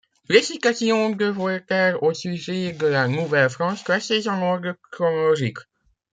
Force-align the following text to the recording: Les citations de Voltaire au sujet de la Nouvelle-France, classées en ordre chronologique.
Les 0.29 0.41
citations 0.41 1.11
de 1.11 1.25
Voltaire 1.27 2.01
au 2.01 2.11
sujet 2.15 2.71
de 2.73 2.87
la 2.87 3.07
Nouvelle-France, 3.07 3.83
classées 3.83 4.27
en 4.27 4.41
ordre 4.41 4.75
chronologique. 4.91 5.59